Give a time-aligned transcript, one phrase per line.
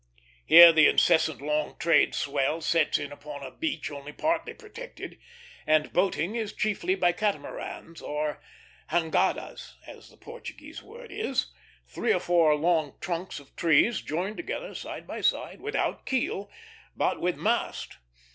[0.47, 5.19] Here the incessant long trade swell sets in upon a beach only partly protected;
[5.67, 8.41] and boating is chiefly by catamarans, or
[8.89, 11.51] jangadas, as the Portuguese word is,
[11.85, 16.49] three or four long trunks of trees, joined together side by side, without keel,
[16.95, 17.97] but with mast.